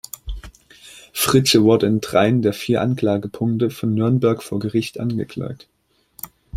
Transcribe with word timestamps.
Fritzsche 1.13 1.63
wurde 1.63 1.85
in 1.85 2.01
dreien 2.01 2.41
der 2.41 2.53
vier 2.53 2.81
Anklagepunkte 2.81 3.69
von 3.69 3.93
Nürnberg 3.93 4.41
vor 4.41 4.57
Gericht 4.57 4.99
angeklagt. 4.99 5.67